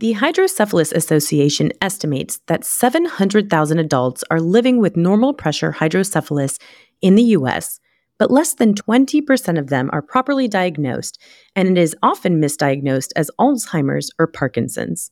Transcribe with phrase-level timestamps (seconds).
[0.00, 6.60] The Hydrocephalus Association estimates that 700,000 adults are living with normal pressure hydrocephalus
[7.02, 7.80] in the US,
[8.16, 11.20] but less than 20% of them are properly diagnosed,
[11.56, 15.10] and it is often misdiagnosed as Alzheimer's or Parkinson's.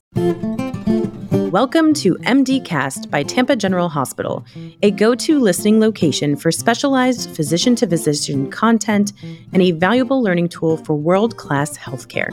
[1.50, 4.46] Welcome to MDcast by Tampa General Hospital,
[4.84, 9.12] a go to listening location for specialized physician to physician content
[9.52, 12.32] and a valuable learning tool for world class healthcare.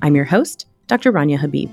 [0.00, 1.12] I'm your host, Dr.
[1.12, 1.70] Rania Habib.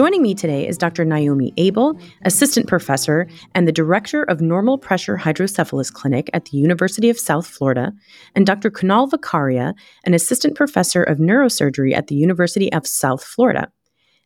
[0.00, 1.04] Joining me today is Dr.
[1.04, 1.94] Naomi Abel,
[2.24, 7.46] assistant professor and the director of Normal Pressure Hydrocephalus Clinic at the University of South
[7.46, 7.92] Florida,
[8.34, 8.70] and Dr.
[8.70, 13.70] Kunal Vakharia, an assistant professor of neurosurgery at the University of South Florida.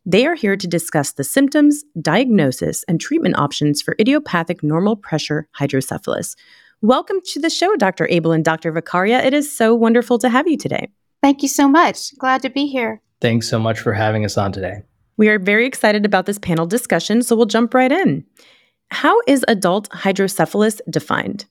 [0.05, 5.49] They are here to discuss the symptoms, diagnosis, and treatment options for idiopathic normal pressure
[5.59, 6.37] hydrocephalus.
[6.79, 8.07] Welcome to the show, Dr.
[8.09, 8.71] Abel and Dr.
[8.71, 9.25] Vakharia.
[9.25, 10.87] It is so wonderful to have you today.
[11.21, 12.17] Thank you so much.
[12.17, 13.01] Glad to be here.
[13.19, 14.83] Thanks so much for having us on today.
[15.17, 18.25] We are very excited about this panel discussion, so we'll jump right in.
[18.91, 21.45] How is adult hydrocephalus defined?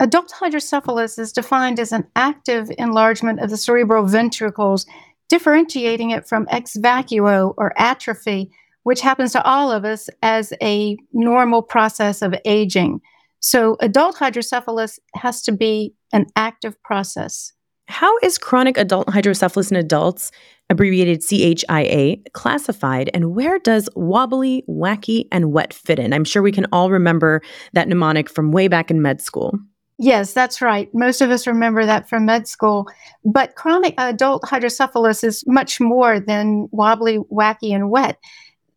[0.00, 4.86] Adult hydrocephalus is defined as an active enlargement of the cerebral ventricles,
[5.28, 8.50] differentiating it from ex vacuo or atrophy,
[8.84, 13.00] which happens to all of us as a normal process of aging.
[13.40, 17.52] So, adult hydrocephalus has to be an active process.
[17.86, 20.30] How is chronic adult hydrocephalus in adults
[20.70, 26.12] abbreviated CHIA, classified, and where does wobbly, wacky, and wet fit in?
[26.12, 29.58] I'm sure we can all remember that mnemonic from way back in med school.
[29.98, 30.88] Yes, that's right.
[30.94, 32.86] Most of us remember that from med school.
[33.24, 38.18] But chronic adult hydrocephalus is much more than wobbly, wacky, and wet.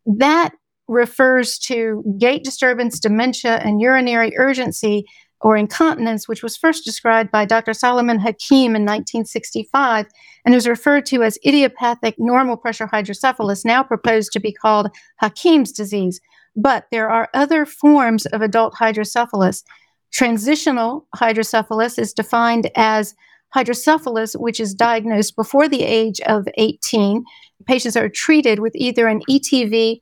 [0.05, 0.53] That
[0.87, 5.05] refers to gait disturbance, dementia, and urinary urgency
[5.41, 7.73] or incontinence, which was first described by Dr.
[7.73, 10.07] Solomon Hakim in 1965
[10.45, 14.89] and is referred to as idiopathic normal pressure hydrocephalus, now proposed to be called
[15.19, 16.19] Hakim's disease.
[16.55, 19.63] But there are other forms of adult hydrocephalus.
[20.11, 23.15] Transitional hydrocephalus is defined as
[23.55, 27.23] hydrocephalus, which is diagnosed before the age of 18.
[27.65, 30.01] Patients are treated with either an ETV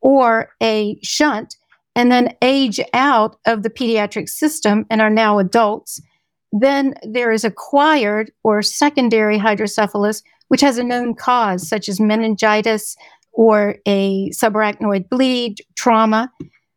[0.00, 1.56] or a shunt
[1.94, 6.00] and then age out of the pediatric system and are now adults.
[6.52, 12.96] Then there is acquired or secondary hydrocephalus, which has a known cause, such as meningitis
[13.32, 16.30] or a subarachnoid bleed, trauma.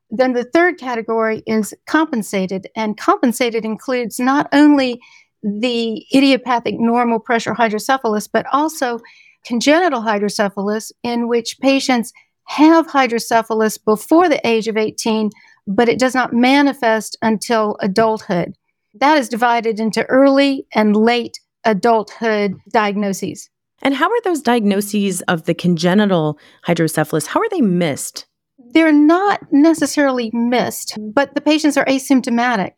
[0.09, 5.01] Then the third category is compensated, and compensated includes not only
[5.43, 8.99] the idiopathic normal pressure hydrocephalus, but also
[9.45, 12.13] congenital hydrocephalus, in which patients
[12.45, 15.31] have hydrocephalus before the age of 18,
[15.67, 18.53] but it does not manifest until adulthood.
[18.93, 23.49] That is divided into early and late adulthood diagnoses.
[23.81, 28.25] And how are those diagnoses of the congenital hydrocephalus, how are they missed?
[28.71, 32.71] They're not necessarily missed, but the patients are asymptomatic.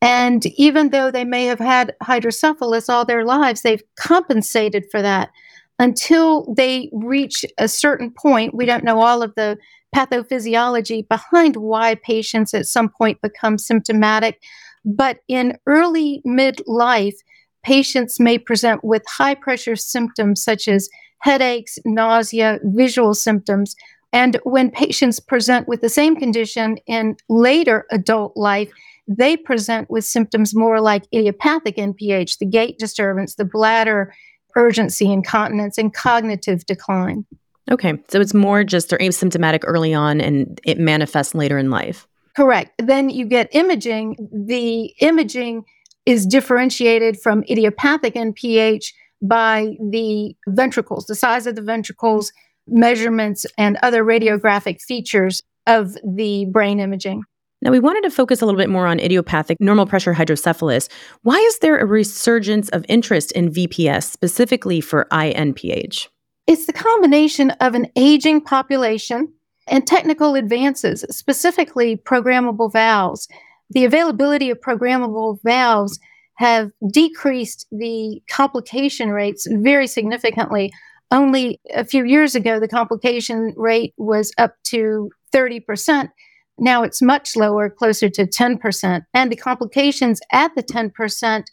[0.00, 5.30] And even though they may have had hydrocephalus all their lives, they've compensated for that
[5.78, 9.58] until they reach a certain point, we don't know all of the
[9.94, 14.40] pathophysiology behind why patients at some point become symptomatic.
[14.84, 17.16] But in early midlife,
[17.62, 20.88] patients may present with high pressure symptoms such as
[21.20, 23.74] headaches, nausea, visual symptoms.
[24.12, 28.70] And when patients present with the same condition in later adult life,
[29.08, 34.12] they present with symptoms more like idiopathic NPH, the gait disturbance, the bladder
[34.56, 37.24] urgency, incontinence, and cognitive decline.
[37.70, 42.06] Okay, so it's more just they're asymptomatic early on and it manifests later in life.
[42.34, 42.70] Correct.
[42.78, 44.16] Then you get imaging.
[44.32, 45.64] The imaging
[46.04, 52.32] is differentiated from idiopathic NPH by the ventricles, the size of the ventricles,
[52.68, 57.24] measurements, and other radiographic features of the brain imaging.
[57.66, 60.88] Now, we wanted to focus a little bit more on idiopathic normal pressure hydrocephalus.
[61.22, 66.06] Why is there a resurgence of interest in VPS, specifically for INPH?
[66.46, 69.32] It's the combination of an aging population
[69.66, 73.26] and technical advances, specifically programmable valves.
[73.70, 75.98] The availability of programmable valves
[76.34, 80.72] have decreased the complication rates very significantly.
[81.10, 86.10] Only a few years ago, the complication rate was up to 30%.
[86.58, 89.04] Now it's much lower, closer to 10%.
[89.14, 91.44] And the complications at the 10%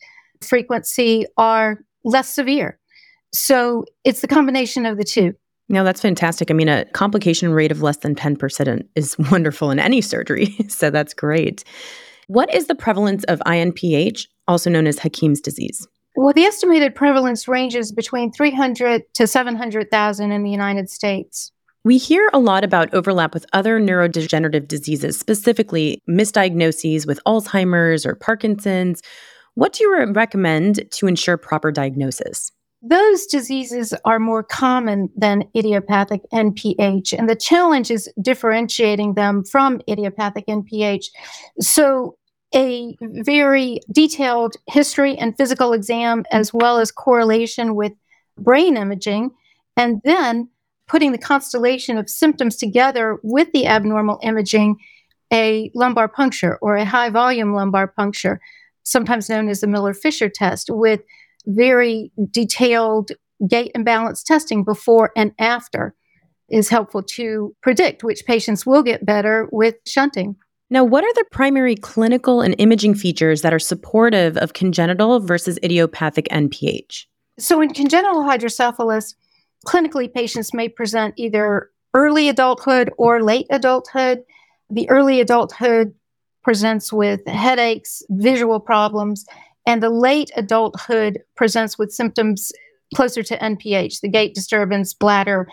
[0.42, 2.80] frequency are less severe.
[3.34, 5.34] So it's the combination of the two.
[5.70, 6.52] No, that's fantastic.
[6.52, 10.56] I mean, a complication rate of less than 10% is wonderful in any surgery.
[10.68, 11.64] so that's great.
[12.28, 15.88] What is the prevalence of INPH, also known as Hakim's disease?
[16.16, 21.52] Well, the estimated prevalence ranges between 300 to 700,000 in the United States.
[21.86, 28.16] We hear a lot about overlap with other neurodegenerative diseases, specifically misdiagnoses with Alzheimer's or
[28.16, 29.02] Parkinson's.
[29.56, 32.54] What do you recommend to ensure proper diagnosis?
[32.82, 39.82] Those diseases are more common than idiopathic NPH, and the challenge is differentiating them from
[39.90, 41.06] idiopathic NPH.
[41.60, 42.18] So,
[42.56, 47.92] a very detailed history and physical exam, as well as correlation with
[48.38, 49.32] brain imaging,
[49.76, 50.50] and then
[50.88, 54.78] putting the constellation of symptoms together with the abnormal imaging,
[55.32, 58.40] a lumbar puncture or a high volume lumbar puncture,
[58.84, 61.02] sometimes known as the Miller Fisher test, with
[61.46, 63.12] very detailed
[63.48, 65.94] gait and balance testing before and after
[66.50, 70.36] is helpful to predict which patients will get better with shunting.
[70.70, 75.60] Now, what are the primary clinical and imaging features that are supportive of congenital versus
[75.64, 77.06] idiopathic NPH?
[77.40, 79.16] So, in congenital hydrocephalus,
[79.66, 84.24] clinically patients may present either early adulthood or late adulthood.
[84.70, 85.94] The early adulthood
[86.44, 89.26] presents with headaches, visual problems,
[89.66, 92.52] and the late adulthood presents with symptoms
[92.96, 95.48] closer to NPH, the gait disturbance, bladder,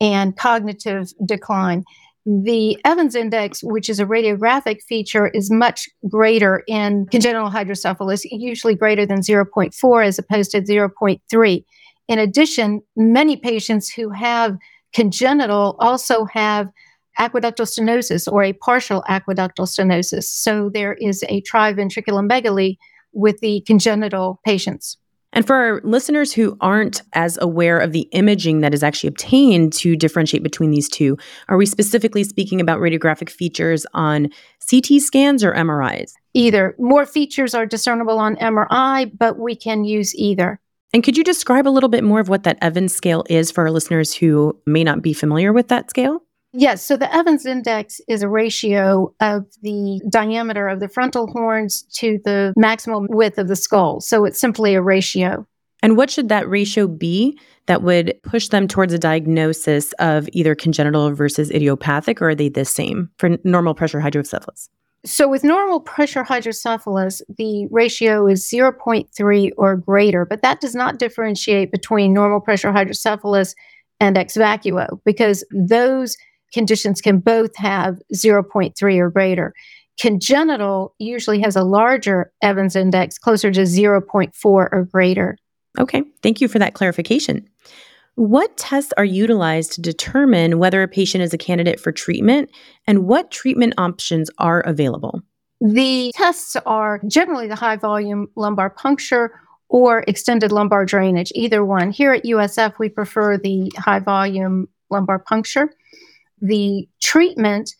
[0.00, 1.84] and cognitive decline.
[2.24, 8.74] The Evans index, which is a radiographic feature, is much greater in congenital hydrocephalus, usually
[8.76, 11.64] greater than 0.4 as opposed to 0.3.
[12.08, 14.56] In addition, many patients who have
[14.92, 16.68] congenital also have
[17.18, 20.24] aqueductal stenosis or a partial aqueductal stenosis.
[20.24, 22.76] So there is a triventriculomegaly
[23.12, 24.96] with the congenital patients.
[25.34, 29.72] And for our listeners who aren't as aware of the imaging that is actually obtained
[29.74, 31.16] to differentiate between these two,
[31.48, 34.28] are we specifically speaking about radiographic features on
[34.70, 36.12] CT scans or MRIs?
[36.34, 36.74] Either.
[36.78, 40.60] More features are discernible on MRI, but we can use either.
[40.92, 43.64] And could you describe a little bit more of what that Evans scale is for
[43.64, 46.22] our listeners who may not be familiar with that scale?
[46.52, 46.84] Yes.
[46.84, 52.18] So the Evans index is a ratio of the diameter of the frontal horns to
[52.24, 54.02] the maximum width of the skull.
[54.02, 55.46] So it's simply a ratio.
[55.82, 60.54] And what should that ratio be that would push them towards a diagnosis of either
[60.54, 64.68] congenital versus idiopathic, or are they the same for normal pressure hydrocephalus?
[65.04, 70.98] So, with normal pressure hydrocephalus, the ratio is 0.3 or greater, but that does not
[70.98, 73.54] differentiate between normal pressure hydrocephalus
[73.98, 76.16] and ex vacuo because those
[76.52, 79.54] conditions can both have 0.3 or greater.
[80.00, 85.36] Congenital usually has a larger Evans index, closer to 0.4 or greater.
[85.78, 87.48] Okay, thank you for that clarification.
[88.14, 92.50] What tests are utilized to determine whether a patient is a candidate for treatment
[92.86, 95.22] and what treatment options are available?
[95.60, 99.32] The tests are generally the high volume lumbar puncture
[99.68, 101.90] or extended lumbar drainage, either one.
[101.90, 105.72] Here at USF, we prefer the high volume lumbar puncture.
[106.42, 107.74] The treatment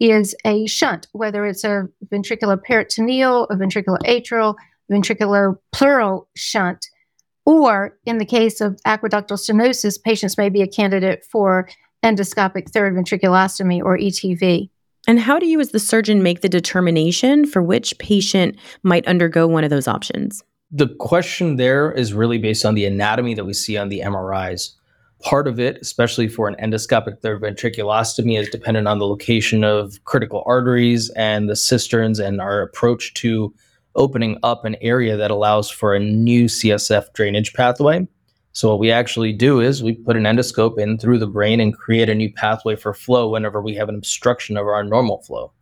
[0.00, 4.56] is a shunt, whether it's a ventricular peritoneal, a ventricular atrial,
[4.90, 6.86] ventricular pleural shunt,
[7.48, 11.66] or in the case of aqueductal stenosis, patients may be a candidate for
[12.04, 14.68] endoscopic third ventriculostomy or ETV.
[15.06, 19.46] And how do you, as the surgeon, make the determination for which patient might undergo
[19.46, 20.44] one of those options?
[20.70, 24.74] The question there is really based on the anatomy that we see on the MRIs.
[25.22, 30.04] Part of it, especially for an endoscopic third ventriculostomy, is dependent on the location of
[30.04, 33.54] critical arteries and the cisterns and our approach to
[33.98, 38.06] opening up an area that allows for a new CSF drainage pathway.
[38.52, 41.76] So, what we actually do is we put an endoscope in through the brain and
[41.76, 45.52] create a new pathway for flow whenever we have an obstruction of our normal flow.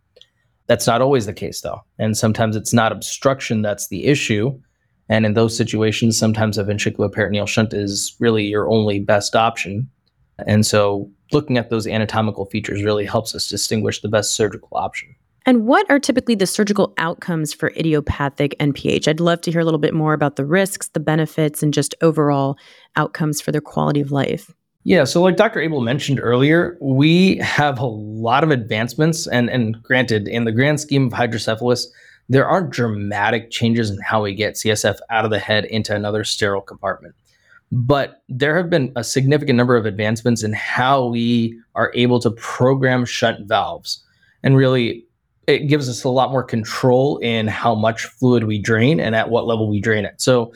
[0.69, 1.81] That's not always the case, though.
[1.99, 4.59] And sometimes it's not obstruction that's the issue.
[5.09, 9.89] And in those situations, sometimes a ventriculoperitoneal shunt is really your only best option.
[10.47, 15.15] And so looking at those anatomical features really helps us distinguish the best surgical option.
[15.49, 19.07] And what are typically the surgical outcomes for idiopathic NPH?
[19.07, 21.95] I'd love to hear a little bit more about the risks, the benefits, and just
[22.03, 22.59] overall
[22.97, 24.53] outcomes for their quality of life.
[24.83, 25.61] Yeah, so like Dr.
[25.61, 30.81] Abel mentioned earlier, we have a lot of advancements, and and granted, in the grand
[30.81, 31.87] scheme of hydrocephalus,
[32.29, 36.25] there aren't dramatic changes in how we get CSF out of the head into another
[36.25, 37.15] sterile compartment.
[37.71, 42.31] But there have been a significant number of advancements in how we are able to
[42.33, 44.05] program shunt valves.
[44.45, 45.07] And really,
[45.47, 49.31] it gives us a lot more control in how much fluid we drain and at
[49.31, 50.21] what level we drain it.
[50.21, 50.53] So,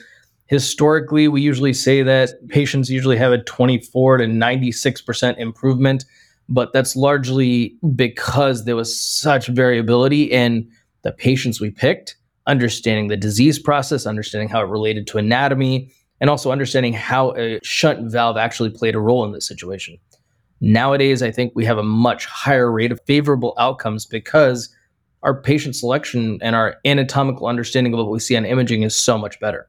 [0.47, 6.03] historically, we usually say that patients usually have a 24 to 96% improvement,
[6.49, 10.69] but that's largely because there was such variability in
[11.03, 12.17] the patients we picked,
[12.47, 17.59] understanding the disease process, understanding how it related to anatomy, and also understanding how a
[17.63, 19.97] shunt valve actually played a role in this situation.
[20.59, 24.69] Nowadays, I think we have a much higher rate of favorable outcomes because
[25.23, 29.17] our patient selection and our anatomical understanding of what we see on imaging is so
[29.17, 29.67] much better.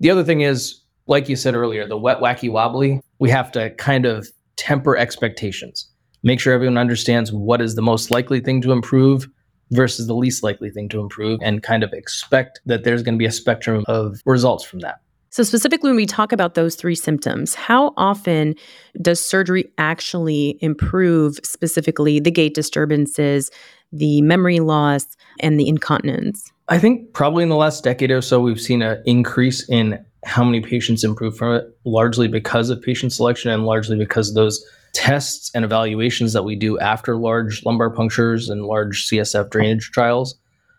[0.00, 3.70] The other thing is, like you said earlier, the wet, wacky, wobbly, we have to
[3.70, 5.88] kind of temper expectations.
[6.22, 9.28] Make sure everyone understands what is the most likely thing to improve
[9.70, 13.18] versus the least likely thing to improve and kind of expect that there's going to
[13.18, 15.00] be a spectrum of results from that.
[15.34, 18.54] So, specifically, when we talk about those three symptoms, how often
[19.02, 23.50] does surgery actually improve specifically the gait disturbances,
[23.90, 25.08] the memory loss,
[25.40, 26.52] and the incontinence?
[26.68, 30.44] I think probably in the last decade or so, we've seen an increase in how
[30.44, 34.64] many patients improve from it, largely because of patient selection and largely because of those
[34.92, 40.36] tests and evaluations that we do after large lumbar punctures and large CSF drainage trials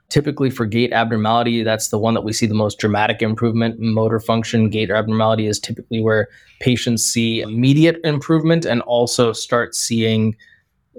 [0.09, 3.79] Typically, for gait abnormality, that's the one that we see the most dramatic improvement.
[3.79, 6.27] Motor function, gait abnormality is typically where
[6.59, 10.35] patients see immediate improvement and also start seeing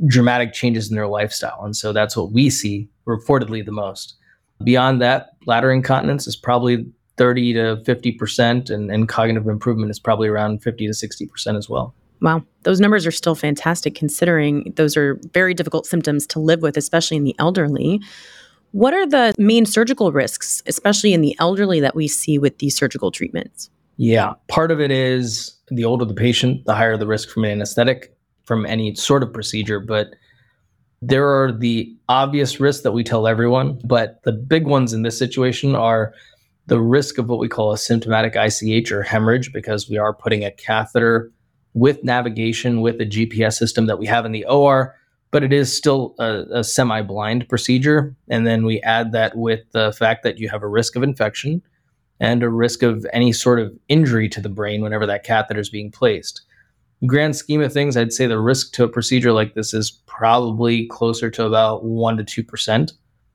[0.07, 1.61] dramatic changes in their lifestyle.
[1.63, 4.17] And so that's what we see reportedly the most.
[4.65, 6.87] Beyond that, bladder incontinence is probably
[7.17, 11.95] 30 to 50%, and, and cognitive improvement is probably around 50 to 60% as well.
[12.21, 16.77] Wow, those numbers are still fantastic considering those are very difficult symptoms to live with,
[16.77, 18.01] especially in the elderly.
[18.77, 22.77] What are the main surgical risks, especially in the elderly, that we see with these
[22.77, 23.71] surgical treatments?
[23.97, 27.53] Yeah, part of it is the older the patient, the higher the risk from an
[27.53, 28.15] anesthetic,
[28.45, 29.81] from any sort of procedure.
[29.81, 30.09] But
[31.01, 35.19] there are the obvious risks that we tell everyone, but the big ones in this
[35.19, 36.13] situation are
[36.67, 40.45] the risk of what we call a symptomatic ICH or hemorrhage, because we are putting
[40.45, 41.33] a catheter
[41.73, 44.95] with navigation with a GPS system that we have in the OR
[45.37, 48.17] but it is still a, a semi blind procedure.
[48.31, 51.61] And then we add that with the fact that you have a risk of infection
[52.21, 55.69] and a risk of any sort of injury to the brain whenever that catheter is
[55.69, 56.41] being placed.
[57.05, 60.87] Grand scheme of things, I'd say the risk to a procedure like this is probably
[60.87, 62.95] closer to about 1% to 2%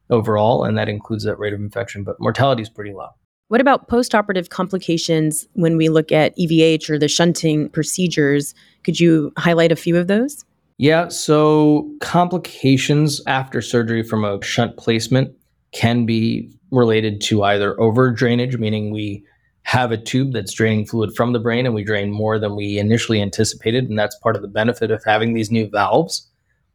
[0.09, 3.09] overall, and that includes that rate of infection, but mortality is pretty low.
[3.49, 8.55] What about postoperative complications when we look at EVH or the shunting procedures?
[8.83, 10.43] Could you highlight a few of those?
[10.81, 15.31] Yeah, so complications after surgery from a shunt placement
[15.73, 19.23] can be related to either over drainage, meaning we
[19.61, 22.79] have a tube that's draining fluid from the brain and we drain more than we
[22.79, 23.89] initially anticipated.
[23.89, 26.27] And that's part of the benefit of having these new valves.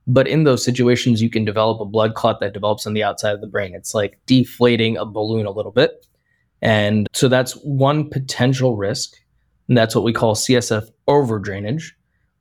[0.06, 3.34] But in those situations, you can develop a blood clot that develops on the outside
[3.34, 3.74] of the brain.
[3.74, 6.06] It's like deflating a balloon a little bit.
[6.62, 9.14] And so that's one potential risk.
[9.66, 11.96] And that's what we call CSF over drainage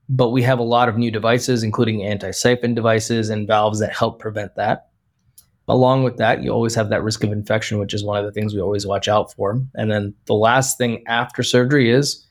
[0.09, 3.95] but we have a lot of new devices, including anti siphon devices and valves that
[3.95, 4.89] help prevent that.
[5.67, 8.31] Along with that, you always have that risk of infection, which is one of the
[8.31, 9.59] things we always watch out for.
[9.73, 12.23] And then the last thing after surgery is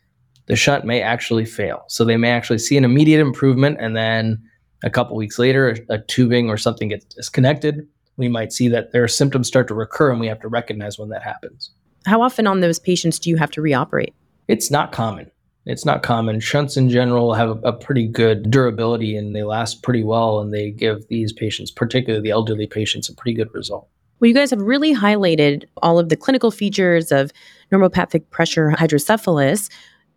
[0.46, 1.84] the shunt may actually fail.
[1.88, 4.40] So they may actually see an immediate improvement, and then
[4.84, 7.88] a couple weeks later, a, a tubing or something gets disconnected.
[8.16, 11.08] We might see that their symptoms start to recur, and we have to recognize when
[11.08, 11.72] that happens.
[12.06, 14.12] How often on those patients do you have to reoperate?
[14.46, 15.30] It's not common.
[15.66, 16.40] It's not common.
[16.40, 20.52] Shunts in general have a, a, pretty good durability and they last pretty well, and
[20.52, 23.88] they give these patients, particularly the elderly patients, a pretty good result.
[24.20, 27.32] Well, you guys have really highlighted all of the clinical features of
[27.72, 29.70] normopathic pressure hydrocephalus.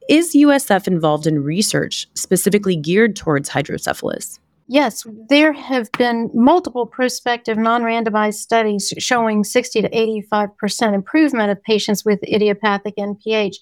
[0.09, 4.39] Is USF involved in research specifically geared towards hydrocephalus?
[4.69, 9.89] Yes, there have been multiple prospective non randomized studies showing 60 to
[10.31, 13.55] 85% improvement of patients with idiopathic NPH.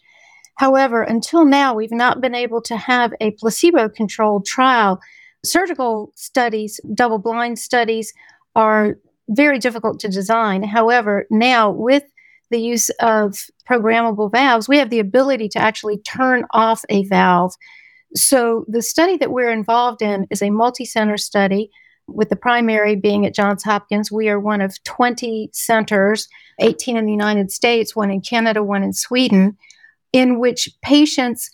[0.56, 5.00] However, until now, we've not been able to have a placebo controlled trial.
[5.44, 8.14] Surgical studies, double blind studies,
[8.56, 8.98] are
[9.30, 10.64] very difficult to design.
[10.64, 12.04] However, now with
[12.52, 13.38] the use of
[13.70, 17.54] programmable valves, we have the ability to actually turn off a valve.
[18.16, 21.70] So, the study that we're involved in is a multi center study,
[22.08, 24.12] with the primary being at Johns Hopkins.
[24.12, 28.84] We are one of 20 centers, 18 in the United States, one in Canada, one
[28.84, 29.58] in Sweden
[30.14, 31.50] in which patients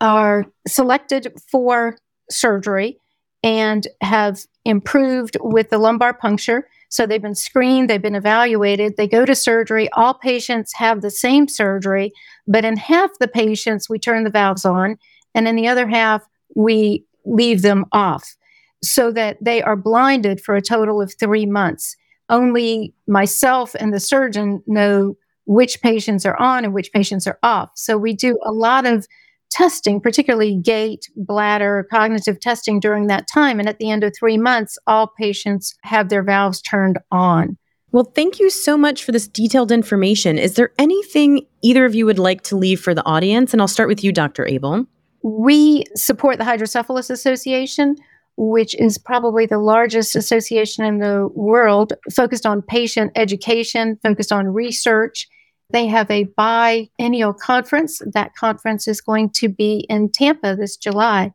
[0.00, 1.96] are selected for
[2.30, 2.98] surgery
[3.42, 6.68] and have improved with the lumbar puncture.
[6.88, 9.88] So they've been screened, they've been evaluated, they go to surgery.
[9.92, 12.12] All patients have the same surgery,
[12.46, 14.98] but in half the patients, we turn the valves on,
[15.34, 16.22] and in the other half,
[16.54, 18.36] we leave them off
[18.82, 21.96] so that they are blinded for a total of three months.
[22.28, 27.70] Only myself and the surgeon know which patients are on and which patients are off.
[27.74, 29.06] So we do a lot of
[29.50, 33.58] testing, particularly gait, bladder, cognitive testing during that time.
[33.58, 37.56] And at the end of three months, all patients have their valves turned on.
[37.92, 40.36] Well, thank you so much for this detailed information.
[40.36, 43.52] Is there anything either of you would like to leave for the audience?
[43.52, 44.46] And I'll start with you, Dr.
[44.46, 44.84] Abel.
[45.22, 47.96] We support the Hydrocephalus Association,
[48.36, 54.48] which is probably the largest association in the world focused on patient education, focused on
[54.48, 55.28] research.
[55.70, 58.00] They have a biennial conference.
[58.06, 61.32] That conference is going to be in Tampa this July.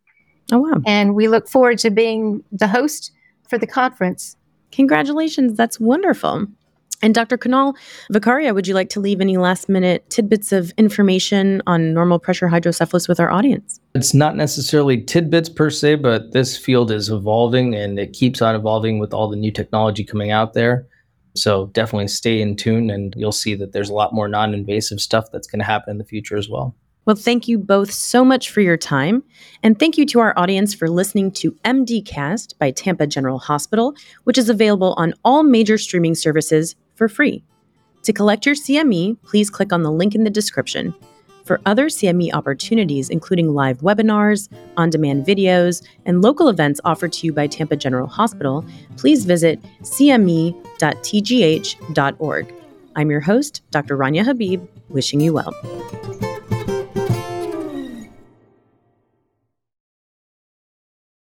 [0.52, 0.82] Oh, wow.
[0.86, 3.12] And we look forward to being the host
[3.48, 4.38] for the conference.
[4.72, 5.58] Congratulations.
[5.58, 6.48] That's wonderful.
[7.04, 7.38] And Dr.
[7.38, 7.76] Kunal
[8.14, 12.48] Vakharia, would you like to leave any last minute tidbits of information on normal pressure
[12.48, 13.80] hydrocephalus with our audience?
[13.96, 18.56] It's not necessarily tidbits per se, but this field is evolving and it keeps on
[18.56, 20.88] evolving with all the new technology coming out there.
[21.34, 25.00] So definitely stay in tune and you'll see that there's a lot more non invasive
[25.00, 26.76] stuff that's going to happen in the future as well.
[27.06, 29.24] Well, thank you both so much for your time.
[29.64, 33.96] And thank you to our audience for listening to MDcast by Tampa General Hospital,
[34.26, 37.44] which is available on all major streaming services for free.
[38.04, 40.94] To collect your CME, please click on the link in the description.
[41.44, 47.26] For other CME opportunities, including live webinars, on demand videos, and local events offered to
[47.26, 48.66] you by Tampa General Hospital,
[48.98, 50.56] please visit cme.tgh.org.
[52.96, 53.98] I'm your host, Dr.
[53.98, 56.31] Rania Habib, wishing you well.